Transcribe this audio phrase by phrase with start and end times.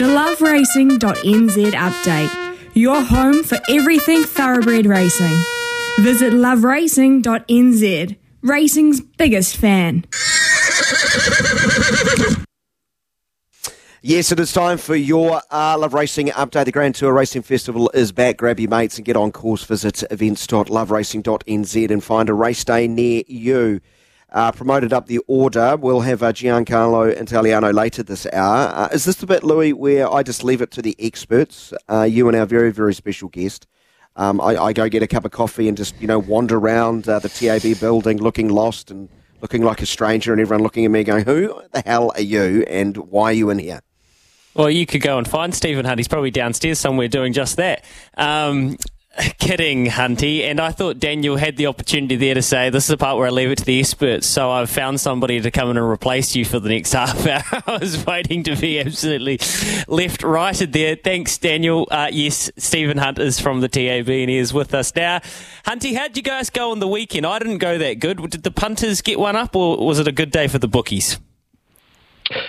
[0.00, 5.38] The loveracing.nz update, your home for everything thoroughbred racing.
[5.98, 10.06] Visit loveracing.nz, racing's biggest fan.
[14.00, 16.64] Yes, it is time for your uh, Love Racing update.
[16.64, 18.38] The Grand Tour Racing Festival is back.
[18.38, 19.64] Grab your mates and get on course.
[19.64, 23.82] Visit events.loveracing.nz and find a race day near you.
[24.32, 25.76] Uh, promoted up the order.
[25.76, 28.72] We'll have uh, Giancarlo Italiano later this hour.
[28.72, 32.02] Uh, is this the bit, Louis, where I just leave it to the experts, uh,
[32.02, 33.66] you and our very, very special guest?
[34.14, 37.08] Um, I, I, go get a cup of coffee and just, you know, wander around
[37.08, 39.08] uh, the TAB building looking lost and
[39.40, 42.64] looking like a stranger and everyone looking at me going, who the hell are you
[42.68, 43.80] and why are you in here?
[44.54, 45.98] Well, you could go and find Stephen Hunt.
[45.98, 47.84] He's probably downstairs somewhere doing just that.
[48.16, 48.76] Um,
[49.38, 50.42] kidding, Hunty.
[50.42, 53.26] And I thought Daniel had the opportunity there to say, this is the part where
[53.26, 54.26] I leave it to the experts.
[54.26, 57.62] So I've found somebody to come in and replace you for the next half hour.
[57.66, 59.40] I was waiting to be absolutely
[59.88, 60.96] left righted there.
[60.96, 61.88] Thanks, Daniel.
[61.90, 65.18] Uh, yes, Stephen Hunt is from the TAB and he is with us now.
[65.66, 67.26] Hunty, how'd you guys go on the weekend?
[67.26, 68.30] I didn't go that good.
[68.30, 71.18] Did the punters get one up or was it a good day for the bookies?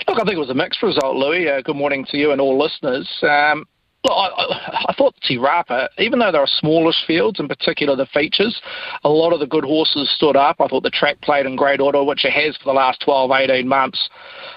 [0.07, 1.49] Look, I think it was a mixed result, Louis.
[1.49, 3.09] Uh, good morning to you and all listeners.
[3.23, 3.65] Um,
[4.03, 8.07] look, I, I, thought Te Rapa, even though there are smallish fields, in particular the
[8.07, 8.59] features,
[9.03, 10.57] a lot of the good horses stood up.
[10.59, 13.31] I thought the track played in great order, which it has for the last 12,
[13.31, 14.09] 18 months.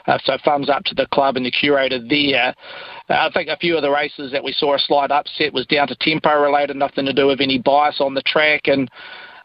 [0.06, 2.55] Uh, so thumbs up to the club and the curator there.
[3.09, 5.67] Uh, I think a few of the races that we saw a slight upset was
[5.67, 8.62] down to tempo related, nothing to do with any bias on the track.
[8.67, 8.91] And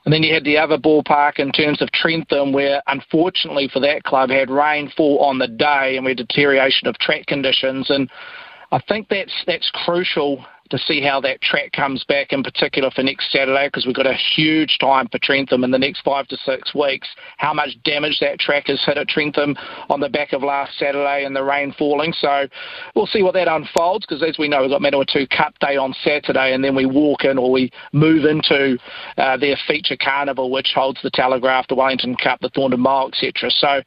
[0.05, 4.03] and then you had the other ballpark in terms of Trentham, where unfortunately for that
[4.03, 7.89] club had rainfall on the day and we had deterioration of track conditions.
[7.89, 8.09] And
[8.71, 13.03] I think that's that's crucial to see how that track comes back, in particular for
[13.03, 16.37] next Saturday, because we've got a huge time for Trentham in the next five to
[16.37, 17.07] six weeks.
[17.37, 19.55] How much damage that track has hit at Trentham
[19.89, 22.13] on the back of last Saturday and the rain falling.
[22.13, 22.47] So
[22.95, 25.93] we'll see what that unfolds, because as we know, we've got Manawatu Cup Day on
[26.03, 28.77] Saturday, and then we walk in or we move into
[29.17, 33.51] uh, their feature carnival, which holds the Telegraph, the Wellington Cup, the Thorndon Mile, etc.
[33.51, 33.81] So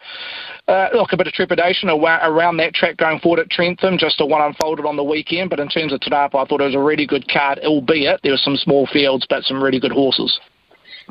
[0.68, 4.26] uh, look, a bit of trepidation around that track going forward at Trentham, just to
[4.26, 5.50] what unfolded on the weekend.
[5.50, 8.32] But in terms of Rapa, I thought it was a really good card, albeit there
[8.32, 10.38] were some small fields, but some really good horses.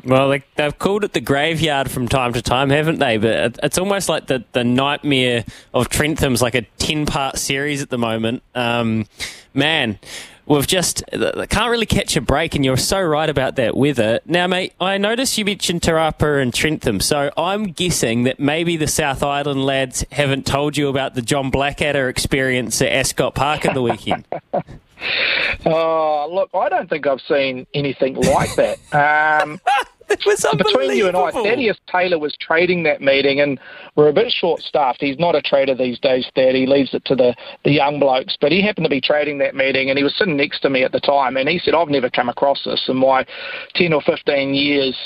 [0.04, 3.18] Well, they've called it the graveyard from time to time, haven't they?
[3.18, 7.90] But it's almost like the, the nightmare of Trentham's like a 10 part series at
[7.90, 8.42] the moment.
[8.54, 9.06] Um,
[9.54, 9.98] man,
[10.46, 14.20] we've just can't really catch a break, and you're so right about that weather.
[14.26, 18.76] Now, mate, I noticed you mentioned Te Rapa and Trentham, so I'm guessing that maybe
[18.76, 23.64] the South Island lads haven't told you about the John Blackadder experience at Ascot Park
[23.64, 24.26] in the weekend.
[25.66, 28.78] oh, look, I don't think I've seen anything like that.
[28.92, 29.60] Um,
[30.58, 33.58] Between you and I, Thaddeus Taylor was trading that meeting, and
[33.96, 35.00] we're a bit short-staffed.
[35.00, 36.54] He's not a trader these days, Thad.
[36.54, 37.34] He leaves it to the,
[37.64, 38.36] the young blokes.
[38.40, 40.84] But he happened to be trading that meeting, and he was sitting next to me
[40.84, 43.24] at the time, and he said, I've never come across this in my
[43.74, 44.96] 10 or 15 years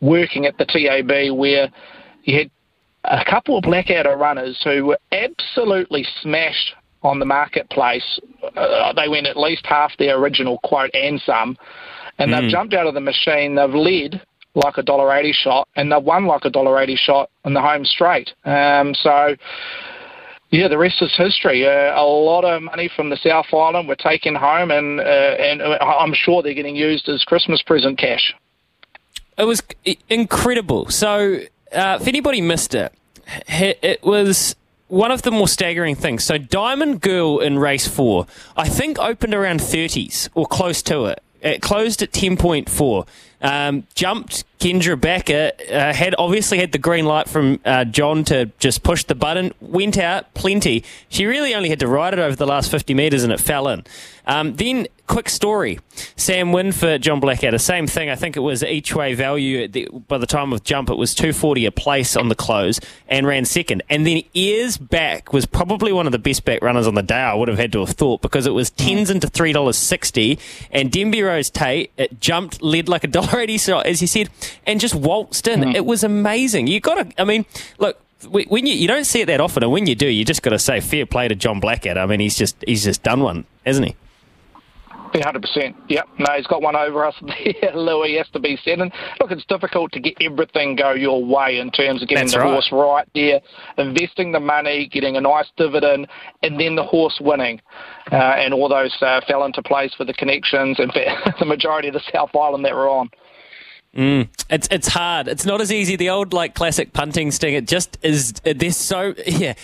[0.00, 1.68] working at the TAB where
[2.24, 2.50] you had
[3.04, 8.18] a couple of Blackadder runners who were absolutely smashed on the marketplace.
[8.56, 11.56] Uh, they went at least half their original quote and some.
[12.18, 12.40] And mm.
[12.40, 13.54] they've jumped out of the machine.
[13.54, 14.22] They've led
[14.54, 17.60] like a dollar eighty shot, and they've won like a dollar eighty shot in the
[17.60, 18.30] home straight.
[18.44, 19.36] Um, so.
[20.50, 21.66] Yeah, the rest is history.
[21.66, 25.60] Uh, a lot of money from the South Island were taken home, and uh, and
[25.60, 28.32] I'm sure they're getting used as Christmas present cash.
[29.36, 29.62] It was
[30.08, 30.90] incredible.
[30.90, 31.40] So,
[31.72, 32.92] uh, if anybody missed it,
[33.48, 34.54] it was
[34.88, 36.22] one of the more staggering things.
[36.22, 38.26] So, Diamond Girl in race four,
[38.56, 41.20] I think opened around 30s or close to it.
[41.40, 43.06] It closed at 10.4.
[43.44, 48.46] Um, jumped Kendra Backer, uh, had obviously had the green light from uh, John to
[48.58, 50.82] just push the button, went out plenty.
[51.10, 53.68] She really only had to ride it over the last 50 metres and it fell
[53.68, 53.84] in.
[54.26, 55.80] Um, then, quick story
[56.16, 58.08] Sam Winford, John Blackadder, same thing.
[58.08, 59.68] I think it was each way value.
[59.68, 63.26] The, by the time of jump, it was 240 a place on the close and
[63.26, 63.82] ran second.
[63.90, 67.20] And then Ayers back was probably one of the best back runners on the day,
[67.20, 70.40] I would have had to have thought, because it was tens into $3.60.
[70.70, 74.28] And Denby Rose Tate, it jumped, led like a dollar eighty shot, as he said,
[74.66, 75.60] and just waltzed in.
[75.60, 75.74] Mm.
[75.74, 76.66] It was amazing.
[76.66, 77.46] You got to, I mean,
[77.78, 80.42] look, when you you don't see it that often, and when you do, you just
[80.42, 82.00] got to say fair play to John Blackadder.
[82.00, 83.96] I mean, he's just he's just done one, hasn't he?
[85.22, 85.76] hundred percent.
[85.88, 86.08] Yep.
[86.18, 88.16] No, he's got one over us there, Louis.
[88.16, 88.80] Has to be said.
[88.80, 92.34] And look, it's difficult to get everything go your way in terms of getting That's
[92.34, 92.52] the right.
[92.52, 93.40] horse right there,
[93.78, 96.08] investing the money, getting a nice dividend,
[96.42, 97.60] and then the horse winning.
[98.10, 100.92] Uh, and all those uh, fell into place for the connections and
[101.38, 103.10] the majority of the South Island that we're on.
[103.94, 105.28] Mm, it's it's hard.
[105.28, 105.96] It's not as easy.
[105.96, 107.54] The old like classic punting sting.
[107.54, 108.32] It just is.
[108.42, 109.54] There's so yeah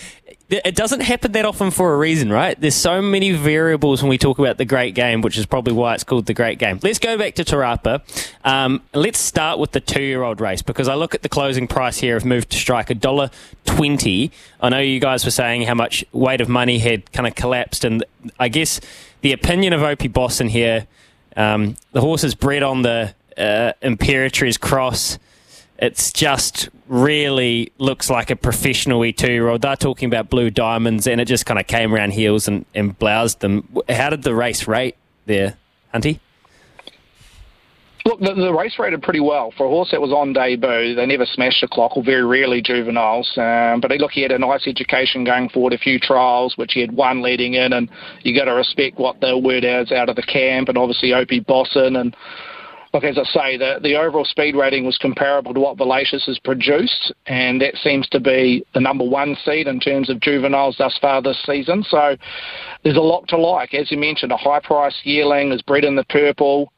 [0.51, 2.59] it doesn't happen that often for a reason, right?
[2.59, 5.93] There's so many variables when we talk about the great game, which is probably why
[5.93, 6.77] it's called the great game.
[6.83, 8.01] Let's go back to Te Rapa.
[8.43, 12.17] Um, let's start with the two-year-old race because I look at the closing price here
[12.17, 13.31] of Move to Strike, a dollar
[13.65, 14.31] twenty.
[14.59, 17.85] I know you guys were saying how much weight of money had kind of collapsed,
[17.85, 18.03] and
[18.37, 18.81] I guess
[19.21, 20.87] the opinion of Opie Bosson here.
[21.37, 25.19] Um, the horse is bred on the uh, Imperatriz Cross.
[25.79, 29.63] It's just really looks like a professional E2 year old.
[29.63, 32.97] They're talking about blue diamonds, and it just kind of came around heels and, and
[32.97, 33.67] bloused them.
[33.89, 34.95] How did the race rate
[35.25, 35.57] there,
[35.93, 36.19] Hunty?
[38.05, 40.95] Look, the, the, race rated pretty well for a horse that was on debut.
[40.95, 43.31] They never smashed the clock, or very rarely juveniles.
[43.37, 46.81] Um, but look, he had a nice education going forward, a few trials, which he
[46.81, 47.89] had one leading in, and
[48.23, 51.41] you got to respect what the word is out of the camp, and obviously Opie
[51.41, 52.15] Bosson and
[52.93, 56.39] look, as I say, the, the overall speed rating was comparable to what Valacious has
[56.39, 60.97] produced, and that seems to be the number one seed in terms of juveniles thus
[61.01, 61.83] far this season.
[61.83, 62.17] So
[62.83, 63.73] there's a lot to like.
[63.73, 66.71] As you mentioned, a high price yearling is bred in the purple.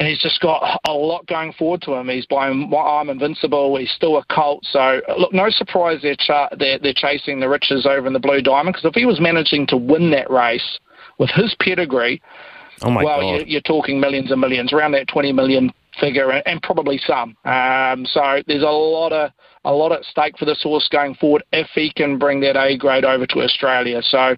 [0.00, 2.08] And he's just got a lot going forward to him.
[2.08, 3.76] He's by I'm invincible.
[3.76, 4.64] He's still a colt.
[4.70, 8.40] So look, no surprise they're, ch- they're, they're chasing the riches over in the Blue
[8.40, 10.78] Diamond because if he was managing to win that race
[11.18, 12.22] with his pedigree,
[12.82, 13.28] Oh my well, God.
[13.28, 17.36] You're, you're talking millions and millions, around that 20 million figure, and, probably some.
[17.44, 19.30] Um, so there's a lot of
[19.64, 22.76] a lot at stake for this horse going forward if he can bring that A
[22.76, 24.00] grade over to Australia.
[24.02, 24.36] So,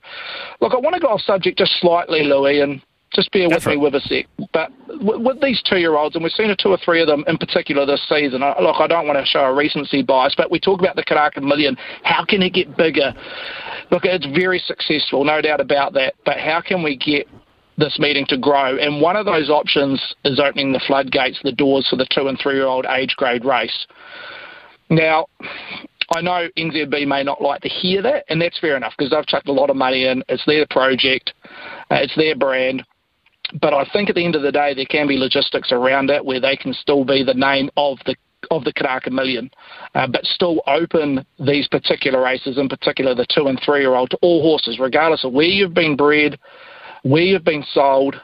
[0.61, 2.81] look, I want to go off subject just slightly, Louis, and
[3.13, 4.27] just bear with me with a sec.
[4.53, 7.39] But with, with these two-year-olds, and we've seen a two or three of them in
[7.39, 8.43] particular this season.
[8.43, 11.05] I, look, I don't want to show a recency bias, but we talk about the
[11.05, 11.77] Karaka Million.
[12.03, 13.13] How can it get bigger?
[13.91, 16.15] Look, it's very successful, no doubt about that.
[16.25, 17.29] But how can we get
[17.81, 18.77] this meeting to grow.
[18.77, 22.39] And one of those options is opening the floodgates, the doors for the two and
[22.39, 23.87] three year old age grade race.
[24.91, 25.27] Now,
[26.15, 29.27] I know NZB may not like to hear that, and that's fair enough because they've
[29.27, 30.23] chucked a lot of money in.
[30.29, 31.33] It's their project,
[31.91, 32.85] uh, it's their brand.
[33.61, 36.25] But I think at the end of the day, there can be logistics around it
[36.25, 38.15] where they can still be the name of the
[38.51, 39.51] of the Karaka Million,
[39.95, 44.11] uh, but still open these particular races, in particular the two and three year old,
[44.11, 46.39] to all horses, regardless of where you've been bred,
[47.03, 48.17] where you've been sold,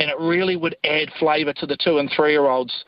[0.00, 2.84] and it really would add flavour to the two and three year olds.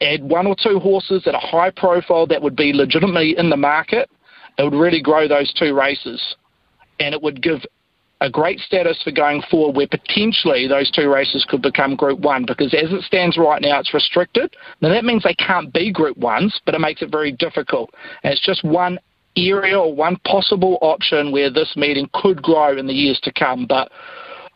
[0.00, 3.56] Add one or two horses at a high profile that would be legitimately in the
[3.56, 4.10] market.
[4.58, 6.20] It would really grow those two races,
[6.98, 7.60] and it would give
[8.22, 12.44] a great status for going forward where potentially those two races could become Group 1
[12.46, 14.54] because as it stands right now, it's restricted.
[14.80, 17.92] Now, that means they can't be Group 1s, but it makes it very difficult.
[18.22, 19.00] And it's just one
[19.36, 23.66] area or one possible option where this meeting could grow in the years to come.
[23.66, 23.90] But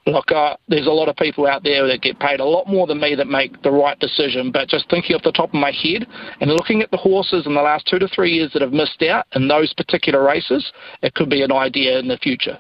[0.06, 2.87] look, uh, there's a lot of people out there that get paid a lot more
[2.87, 4.52] than me that make the right decision.
[4.52, 6.06] But just thinking off the top of my head
[6.40, 9.02] and looking at the horses in the last two to three years that have missed
[9.02, 12.58] out in those particular races, it could be an idea in the future.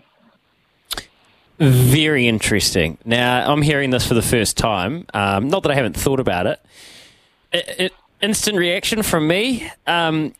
[1.58, 2.98] Very interesting.
[3.04, 5.06] Now, I'm hearing this for the first time.
[5.14, 6.60] Um, not that I haven't thought about it.
[7.52, 9.70] it, it instant reaction from me.
[9.86, 10.34] Um,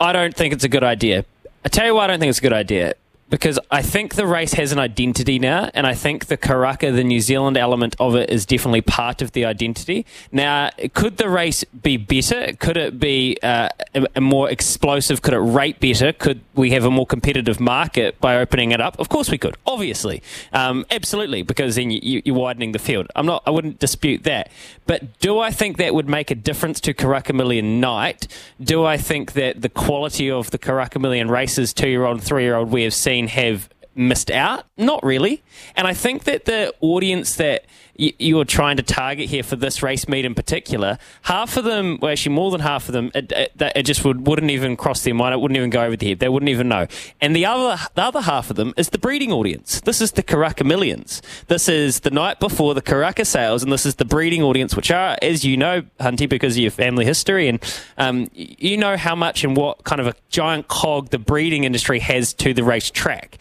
[0.00, 1.24] I don't think it's a good idea.
[1.64, 2.94] I tell you why I don't think it's a good idea.
[3.30, 7.04] Because I think the race has an identity now, and I think the Karaka, the
[7.04, 10.06] New Zealand element of it, is definitely part of the identity.
[10.32, 12.54] Now, could the race be better?
[12.58, 13.68] Could it be uh,
[14.14, 15.20] a, more explosive?
[15.20, 16.12] Could it rate better?
[16.12, 18.98] Could we have a more competitive market by opening it up?
[18.98, 20.22] Of course we could, obviously.
[20.54, 23.08] Um, absolutely, because then you, you're widening the field.
[23.14, 24.50] I'm not, I wouldn't dispute that.
[24.86, 28.26] But do I think that would make a difference to Karaka Million night?
[28.58, 32.44] Do I think that the quality of the Karaka Million races, two year old, three
[32.44, 33.68] year old, we have seen have
[33.98, 34.66] missed out?
[34.76, 35.42] Not really.
[35.76, 37.64] And I think that the audience that
[37.98, 41.98] you are trying to target here for this race meet in particular, half of them,
[42.00, 45.02] well, actually more than half of them, it, it, it just would, wouldn't even cross
[45.02, 45.34] their mind.
[45.34, 46.20] It wouldn't even go over their head.
[46.20, 46.86] They wouldn't even know.
[47.20, 49.80] And the other, the other half of them is the breeding audience.
[49.80, 51.22] This is the Karaka Millions.
[51.48, 54.92] This is the night before the Karaka sales, and this is the breeding audience, which
[54.92, 57.60] are, as you know, Hunty, because of your family history, and
[57.96, 61.98] um, you know how much and what kind of a giant cog the breeding industry
[61.98, 63.38] has to the race track.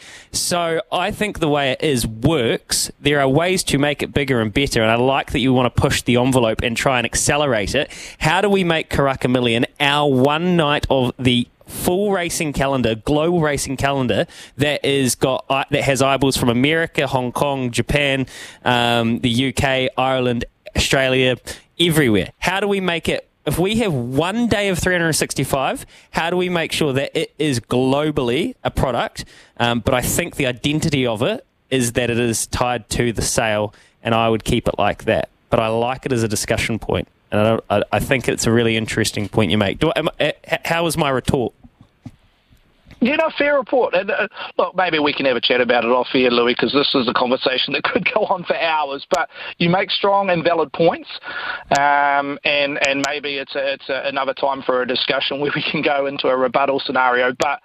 [0.48, 2.89] So I think the way it is works.
[3.01, 5.75] There are ways to make it bigger and better, and I like that you want
[5.75, 7.92] to push the envelope and try and accelerate it.
[8.20, 13.42] How do we make Karaka Million our one night of the full racing calendar, global
[13.42, 14.25] racing calendar
[14.56, 18.25] that is got uh, that has eyeballs from America, Hong Kong, Japan,
[18.63, 20.46] um, the UK, Ireland,
[20.77, 21.36] Australia,
[21.77, 22.32] everywhere.
[22.39, 23.27] How do we make it?
[23.48, 27.62] If we have one day of 365, how do we make sure that it is
[27.62, 29.24] globally a product?
[29.56, 33.22] Um, but I think the identity of it is that it is tied to the
[33.22, 33.74] sale,
[34.04, 35.30] and I would keep it like that.
[35.50, 38.75] But I like it as a discussion point, and I, I think it's a really
[38.75, 39.80] interesting point you make.
[39.80, 40.10] Do I, am,
[40.66, 41.54] how was my retort?
[43.00, 43.94] Yeah, no, fair report.
[43.94, 44.27] And uh,
[44.58, 47.08] look, maybe we can have a chat about it off here, Louis, because this is
[47.08, 49.06] a conversation that could go on for hours.
[49.12, 51.10] But you make strong and valid points,
[51.77, 55.63] um, and and maybe it's a, it's a, another time for a discussion where we
[55.72, 57.34] can go into a rebuttal scenario.
[57.39, 57.62] But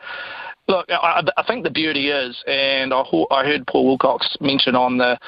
[0.69, 4.99] look, I, I think the beauty is, and I, I heard Paul Wilcox mention on
[4.99, 5.19] the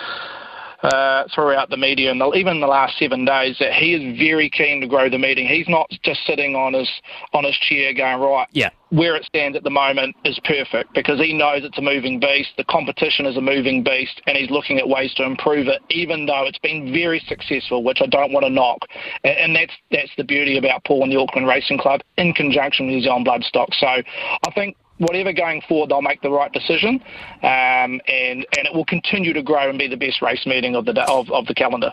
[0.84, 4.82] uh, throughout the media and even the last seven days that he is very keen
[4.82, 5.46] to grow the meeting.
[5.46, 6.90] He's not just sitting on his
[7.32, 8.46] on his chair going right.
[8.52, 8.68] Yeah.
[8.90, 12.50] Where it stands at the moment is perfect because he knows it's a moving beast.
[12.56, 15.80] The competition is a moving beast, and he's looking at ways to improve it.
[15.90, 18.78] Even though it's been very successful, which I don't want to knock,
[19.24, 22.86] and, and that's that's the beauty about Paul and the Auckland Racing Club in conjunction
[22.86, 23.74] with New Zealand Bloodstock.
[23.74, 27.00] So I think whatever going forward, they'll make the right decision,
[27.42, 30.84] um, and and it will continue to grow and be the best race meeting of
[30.84, 31.92] the of, of the calendar.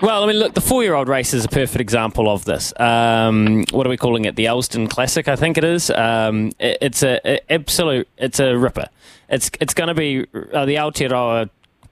[0.00, 2.72] Well, I mean, look, the four-year-old race is a perfect example of this.
[2.80, 4.34] Um, what are we calling it?
[4.34, 5.88] The Elston Classic, I think it is.
[5.90, 8.88] Um, it, it's a, a, absolute, it's a ripper.
[9.28, 11.48] It's it's going to be uh, the Aotearoa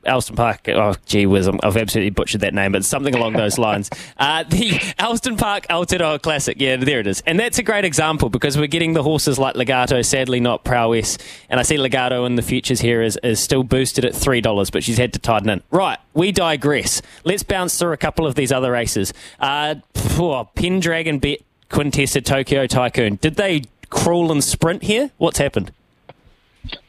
[0.07, 0.69] Alston Park.
[0.69, 3.91] Oh, gee whiz, I've absolutely butchered that name, but something along those lines.
[4.17, 6.57] Uh, the Alston Park Aotearoa Classic.
[6.61, 7.23] Yeah, there it is.
[7.27, 11.19] And that's a great example because we're getting the horses like Legato, sadly not Prowess.
[11.49, 14.83] And I see Legato in the futures here is, is still boosted at $3, but
[14.83, 15.63] she's had to tighten in.
[15.71, 17.03] Right, we digress.
[17.25, 19.13] Let's bounce through a couple of these other races.
[19.39, 19.77] Uh,
[20.19, 23.17] oh, Pendragon Bet Quintessa Tokyo Tycoon.
[23.17, 25.11] Did they crawl and sprint here?
[25.19, 25.73] What's happened?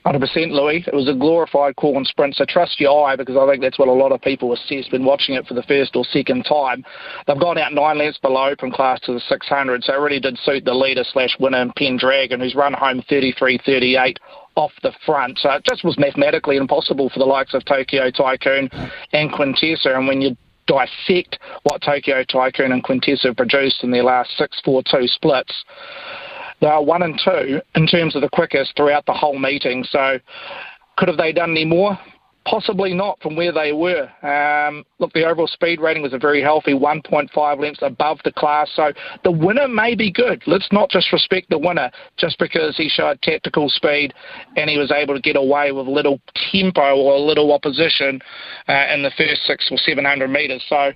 [0.05, 0.84] 100% Louis.
[0.88, 3.77] It was a glorified call and sprint, so trust your eye because I think that's
[3.77, 6.84] what a lot of people assess when watching it for the first or second time.
[7.27, 10.38] They've gone out nine lengths below open class to the 600, so it really did
[10.39, 14.17] suit the leader slash winner in Pendragon, who's run home 33-38
[14.55, 15.38] off the front.
[15.39, 18.70] So it just was mathematically impossible for the likes of Tokyo Tycoon
[19.13, 20.36] and Quintessa, and when you
[20.67, 24.29] dissect what Tokyo Tycoon and Quintessa produced in their last
[24.65, 25.63] 6-4-2 splits,
[26.62, 29.84] they are one and two in terms of the quickest throughout the whole meeting.
[29.84, 30.20] So,
[30.98, 31.98] could have they done any more?
[32.51, 34.10] Possibly not from where they were.
[34.27, 38.70] Um, look, the overall speed rating was a very healthy 1.5 lengths above the class.
[38.75, 38.91] So
[39.24, 40.43] the winner may be good.
[40.46, 44.13] Let's not just respect the winner just because he showed tactical speed
[44.58, 46.20] and he was able to get away with little
[46.51, 48.20] tempo or a little opposition
[48.67, 50.62] uh, in the first six or 700 metres.
[50.67, 50.91] So,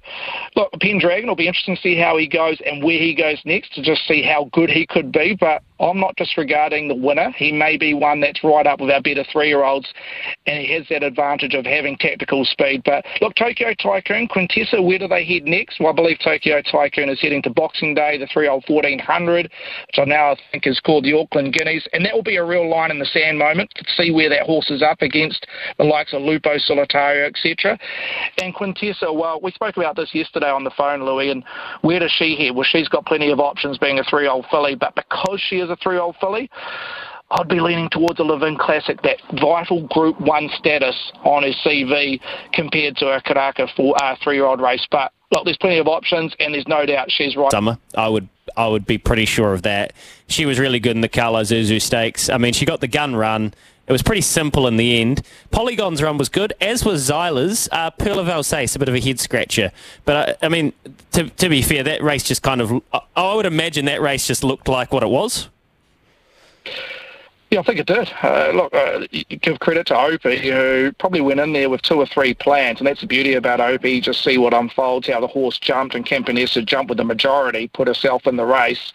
[0.58, 3.74] look, Pendragon will be interesting to see how he goes and where he goes next
[3.76, 5.38] to just see how good he could be.
[5.40, 7.32] But I'm not disregarding the winner.
[7.36, 9.88] He may be one that's right up with our better three-year-olds,
[10.48, 12.84] and he has that advantage of having tactical speed.
[12.86, 15.80] But look, Tokyo Tycoon, Quintessa, where do they head next?
[15.80, 20.06] Well, I believe Tokyo Tycoon is heading to Boxing Day, the three-year-old 1400, which I
[20.06, 23.00] now think is called the Auckland Guineas, and that will be a real line in
[23.00, 25.46] the sand moment to see where that horse is up against
[25.78, 27.78] the likes of Lupo Solitario, etc.
[28.42, 31.44] And Quintessa, well, we spoke about this yesterday on the phone, Louis, and
[31.82, 32.56] where does she head?
[32.56, 35.76] Well, she's got plenty of options being a three-year-old filly, but because she is a
[35.78, 36.50] three-year-old filly.
[37.32, 42.20] I'd be leaning towards a Levin Classic, that vital Group 1 status on his CV
[42.54, 44.86] compared to a Karaka for, uh, three-year-old race.
[44.92, 47.52] But, look, there's plenty of options, and there's no doubt she's right.
[47.52, 49.94] Summer, I would I would be pretty sure of that.
[50.28, 52.30] She was really good in the Cal Isuzu Stakes.
[52.30, 53.54] I mean, she got the gun run.
[53.88, 55.22] It was pretty simple in the end.
[55.52, 57.70] Polygon's run was good, as was Zyla's.
[57.72, 59.72] Uh, Pearl of Alsace, a bit of a head scratcher.
[60.06, 60.74] But, I, uh, I mean,
[61.12, 62.82] to, to be fair, that race just kind of,
[63.16, 65.50] I would imagine that race just looked like what it was.
[67.52, 68.12] Yeah, I think it did.
[68.24, 69.06] Uh, look, uh,
[69.42, 72.88] give credit to Opie, who probably went in there with two or three plans, and
[72.88, 74.02] that's the beauty about Opie.
[74.02, 77.88] Just see what unfolds, how the horse jumped, and Campionessa jumped with the majority, put
[77.88, 78.94] herself in the race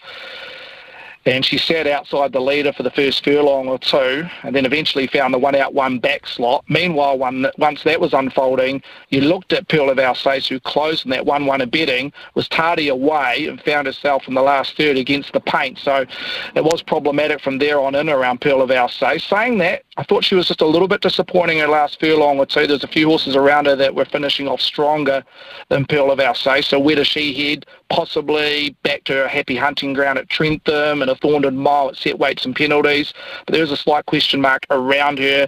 [1.27, 5.07] and she sat outside the leader for the first furlong or two, and then eventually
[5.07, 6.65] found the one out, one back slot.
[6.69, 11.11] Meanwhile, one, once that was unfolding, you looked at Pearl of Alsace, who closed in
[11.11, 14.97] that 1 1 a betting, was tardy away, and found herself in the last third
[14.97, 15.79] against the paint.
[15.79, 16.07] So
[16.55, 19.25] it was problematic from there on in around Pearl of Alsace.
[19.25, 22.39] Saying that, I thought she was just a little bit disappointing in her last furlong
[22.39, 22.67] or two.
[22.67, 25.23] There's a few horses around her that were finishing off stronger
[25.69, 26.69] than Pearl of Alsace.
[26.69, 27.67] So where does she head?
[27.91, 32.19] Possibly back to her happy hunting ground at Trentham and a Thorndon Mile at set
[32.19, 33.13] weights and penalties.
[33.45, 35.47] But there is a slight question mark around her.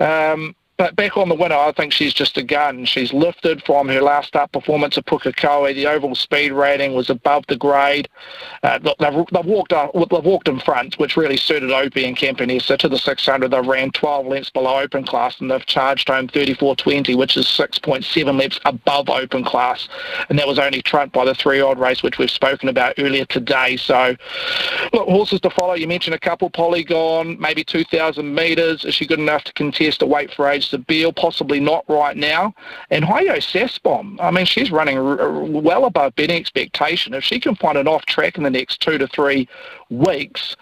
[0.00, 2.86] Um, but back on the winner, I think she's just a gun.
[2.86, 5.74] She's lifted from her last start performance at Pukekohe.
[5.74, 8.08] The overall speed rating was above the grade.
[8.62, 12.78] Uh, they've, they've, walked up, they've walked in front, which really suited Opie and Campionessa.
[12.78, 17.14] To the 600, they ran 12 lengths below open class, and they've charged home 34.20,
[17.14, 19.86] which is 6.7 lengths above open class.
[20.30, 23.76] And that was only trumped by the three-year-old race, which we've spoken about earlier today.
[23.76, 24.16] So,
[24.94, 25.74] look, horses to follow.
[25.74, 28.86] You mentioned a couple, Polygon, maybe 2,000 metres.
[28.86, 32.16] Is she good enough to contest a weight for age Melissa Beale, possibly not right
[32.16, 32.54] now.
[32.90, 37.14] And Hayo Sasbom, I mean, she's running r- well above betting expectation.
[37.14, 39.48] If she can find an off track in the next two to three
[39.90, 40.56] weeks,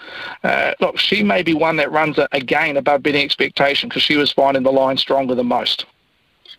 [0.44, 4.16] uh, look, she may be one that runs a, again above betting expectation because she
[4.16, 5.86] was finding the line stronger than most.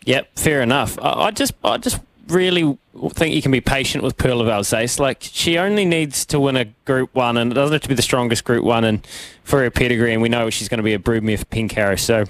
[0.04, 0.98] Yep, fair enough.
[1.00, 2.78] I, I just, I just really
[3.12, 4.98] think you can be patient with Pearl of Alsace.
[4.98, 7.94] Like she only needs to win a Group One, and it doesn't have to be
[7.94, 8.84] the strongest Group One.
[8.84, 9.06] And
[9.50, 11.98] for her pedigree, and we know she's going to be a broodmare for Pencarrow.
[11.98, 12.24] So,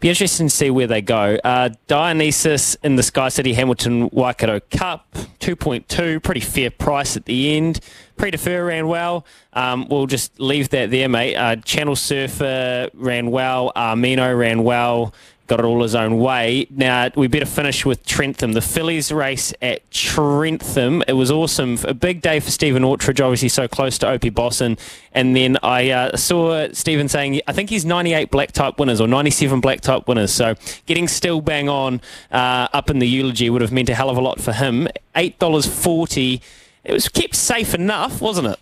[0.00, 1.38] be interesting to see where they go.
[1.42, 7.16] Uh, Dionysus in the Sky City Hamilton Waikato Cup, two point two, pretty fair price
[7.16, 7.80] at the end.
[8.16, 9.24] Pre ran well.
[9.52, 11.36] Um, we'll just leave that there, mate.
[11.36, 13.72] Uh, Channel Surfer ran well.
[13.76, 15.14] Armino ran well
[15.48, 16.66] got it all his own way.
[16.70, 18.52] Now, we better finish with Trentham.
[18.52, 21.02] The Fillies race at Trentham.
[21.08, 21.78] It was awesome.
[21.84, 24.76] A big day for Stephen Autridge, obviously so close to Opie Bosson.
[25.12, 29.08] And then I uh, saw Stephen saying, I think he's 98 black type winners or
[29.08, 30.32] 97 black type winners.
[30.32, 30.54] So
[30.86, 34.18] getting still bang on uh, up in the eulogy would have meant a hell of
[34.18, 34.86] a lot for him.
[35.16, 36.40] $8.40.
[36.84, 38.60] It was kept safe enough, wasn't it?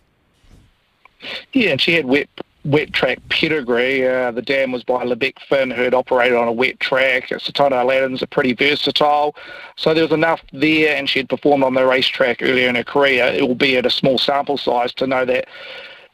[1.53, 2.29] Yeah, and she had wet
[2.67, 4.07] wet track pedigree.
[4.07, 7.29] Uh, the dam was by Lebec Finn, who had operated on a wet track.
[7.29, 9.35] Satono Aladdin's are pretty versatile.
[9.77, 12.85] So there was enough there, and she had performed on the racetrack earlier in her
[12.85, 15.47] career, albeit a small sample size, to know that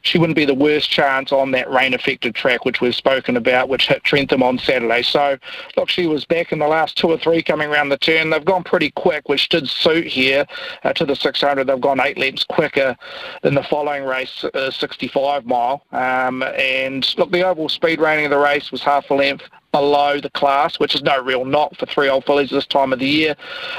[0.03, 3.89] she wouldn't be the worst chance on that rain-affected track, which we've spoken about, which
[3.89, 5.03] hit Trentham on Saturday.
[5.03, 5.39] So,
[5.77, 8.31] look, she was back in the last two or three coming around the turn.
[8.31, 10.45] They've gone pretty quick, which did suit here
[10.85, 11.67] uh, to the 600.
[11.67, 12.97] They've gone eight lengths quicker
[13.45, 15.85] in the following race, uh, 65 mile.
[15.93, 20.21] Um, and, look, the overall speed rating of the race was half a length below
[20.21, 23.09] the class, which is no real knock for three old fillies this time of the
[23.09, 23.35] year.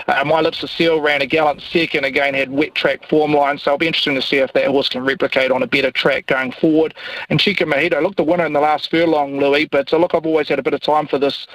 [0.07, 3.57] Uh, My Lips of Seal ran a gallant second, again had wet track form line,
[3.57, 6.25] so it'll be interesting to see if that horse can replicate on a better track
[6.25, 6.95] going forward.
[7.29, 10.25] And Chica Mojito, look, the winner in the last furlong, Louis, but uh, look, I've
[10.25, 11.47] always had a bit of time for this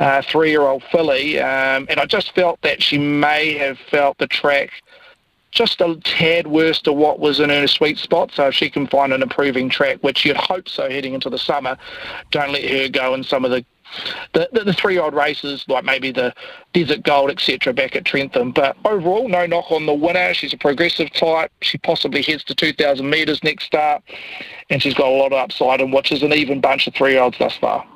[0.00, 4.70] uh, three-year-old filly, um, and I just felt that she may have felt the track
[5.50, 8.30] just a tad worse to what was in her sweet spot.
[8.32, 11.38] So if she can find an improving track, which you'd hope so heading into the
[11.38, 11.76] summer,
[12.30, 13.64] don't let her go in some of the
[14.32, 16.34] the, the, the three-odd races, like maybe the
[16.72, 18.52] Desert Gold, etc., back at Trentham.
[18.52, 20.34] But overall, no knock on the winner.
[20.34, 21.50] She's a progressive type.
[21.62, 24.02] She possibly heads to 2,000 metres next start,
[24.70, 27.38] and she's got a lot of upside, and which is an even bunch of three-year-olds
[27.38, 27.86] thus far.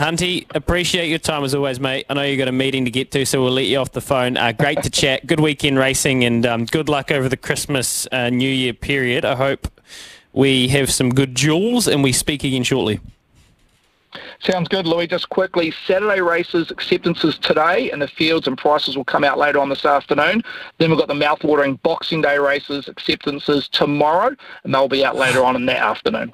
[0.00, 2.06] Hunty, appreciate your time as always, mate.
[2.08, 4.00] I know you've got a meeting to get to, so we'll let you off the
[4.00, 4.38] phone.
[4.38, 5.26] Uh, great to chat.
[5.26, 9.26] Good weekend racing, and um, good luck over the Christmas, uh, New Year period.
[9.26, 9.68] I hope
[10.32, 12.98] we have some good jewels, and we speak again shortly.
[14.42, 15.06] Sounds good, Louis.
[15.06, 19.58] Just quickly, Saturday races acceptances today, and the fields and prices will come out later
[19.58, 20.42] on this afternoon.
[20.78, 25.44] Then we've got the mouthwatering Boxing Day races acceptances tomorrow, and they'll be out later
[25.44, 26.32] on in that afternoon.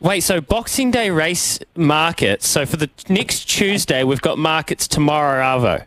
[0.00, 2.46] Wait, so Boxing Day race markets.
[2.46, 5.84] So for the next Tuesday, we've got markets tomorrow, Arvo.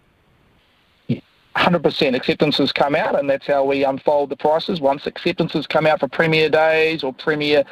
[1.55, 4.81] 100% acceptances come out, and that's how we unfold the prices.
[4.81, 7.63] Once acceptances come out for Premier Days or Premier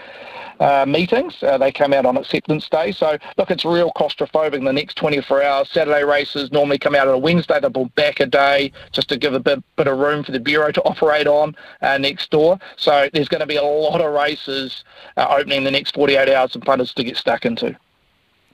[0.59, 2.91] uh, meetings, uh, they come out on acceptance day.
[2.91, 5.69] So, look, it's real claustrophobic the next 24 hours.
[5.71, 7.59] Saturday races normally come out on a Wednesday.
[7.59, 10.39] They'll pull back a day just to give a bit, bit of room for the
[10.39, 12.59] Bureau to operate on uh, next door.
[12.77, 14.83] So, there's going to be a lot of races
[15.17, 17.75] uh, opening the next 48 hours for punters to get stuck into.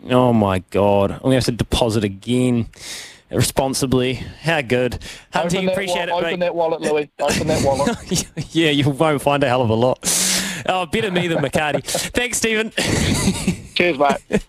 [0.10, 1.12] Oh, my God.
[1.12, 2.70] I'm going to have to deposit again
[3.32, 4.14] responsibly.
[4.16, 5.00] How good.
[5.34, 6.22] Hunty, open appreciate wa- it.
[6.22, 6.40] Open mate.
[6.46, 7.10] that wallet, Louis.
[7.20, 8.28] Open that wallet.
[8.56, 10.00] yeah, you won't find a hell of a lot.
[10.68, 11.84] Oh, better me than McCarty.
[11.84, 12.72] Thanks, Stephen.
[13.76, 14.46] Cheers, mate.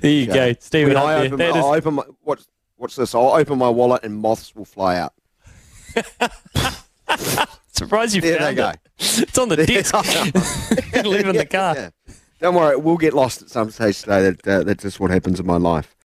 [0.00, 0.96] there you go, Stephen.
[0.96, 3.14] I open, my, is- I'll open my, what's, what's this?
[3.14, 5.12] I'll open my wallet and moths will fly out.
[7.72, 8.68] surprised you There they found go.
[8.70, 8.78] it.
[8.98, 9.94] It's on the desk.
[11.04, 11.74] Leave in the car.
[11.74, 11.90] Yeah.
[12.40, 14.30] Don't worry, we'll get lost at some stage today.
[14.30, 15.92] That, uh, that's just what happens in my life.